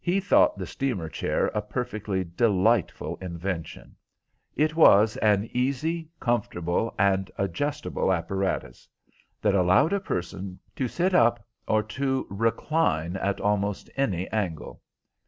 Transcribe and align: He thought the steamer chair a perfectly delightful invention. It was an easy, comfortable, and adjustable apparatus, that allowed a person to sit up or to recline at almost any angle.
He 0.00 0.20
thought 0.20 0.56
the 0.56 0.64
steamer 0.64 1.08
chair 1.08 1.46
a 1.48 1.60
perfectly 1.60 2.22
delightful 2.22 3.16
invention. 3.20 3.96
It 4.54 4.76
was 4.76 5.16
an 5.16 5.50
easy, 5.52 6.08
comfortable, 6.20 6.94
and 7.00 7.32
adjustable 7.36 8.12
apparatus, 8.12 8.88
that 9.42 9.56
allowed 9.56 9.92
a 9.92 9.98
person 9.98 10.60
to 10.76 10.86
sit 10.86 11.14
up 11.16 11.44
or 11.66 11.82
to 11.82 12.28
recline 12.30 13.16
at 13.16 13.40
almost 13.40 13.90
any 13.96 14.28
angle. 14.30 14.82